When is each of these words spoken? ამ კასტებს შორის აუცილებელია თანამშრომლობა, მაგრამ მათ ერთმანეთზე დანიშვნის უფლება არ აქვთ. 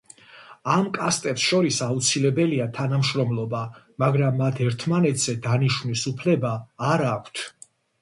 ამ 0.75 0.87
კასტებს 0.95 1.45
შორის 1.49 1.77
აუცილებელია 1.87 2.67
თანამშრომლობა, 2.79 3.61
მაგრამ 4.07 4.43
მათ 4.43 4.65
ერთმანეთზე 4.71 5.39
დანიშვნის 5.49 6.11
უფლება 6.17 6.59
არ 6.93 7.11
აქვთ. 7.17 7.49